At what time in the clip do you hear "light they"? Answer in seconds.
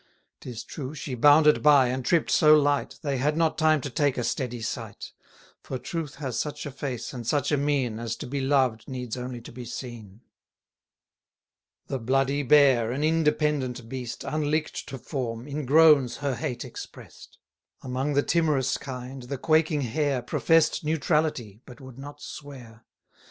2.59-3.17